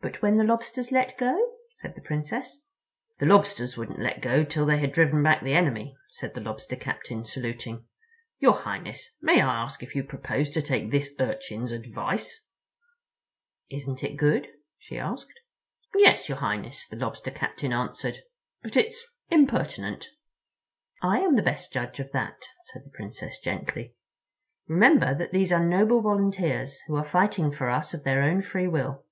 [0.00, 2.62] "But when the Lobsters let go?" said the Princess.
[3.20, 6.76] "The Lobsters wouldn't let go till they had driven back the enemy," said the Lobster
[6.76, 7.86] Captain, saluting.
[8.38, 12.46] "Your Highness, may I ask if you propose to take this Urchin's advice?"
[13.70, 15.32] "Isn't it good?" she asked.
[15.94, 18.16] "Yes, your Highness," the Lobster Captain answered,
[18.62, 22.82] "but it's impertinent." [Illustration: The First Dipsys.] "I am the best judge of that," said
[22.82, 23.94] the Princess gently;
[24.68, 28.68] "remember that these are noble volunteers, who are fighting for us of their own free
[28.68, 29.06] will."